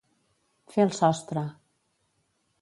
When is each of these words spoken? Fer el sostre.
Fer 0.75 0.81
el 0.85 0.93
sostre. 1.01 1.45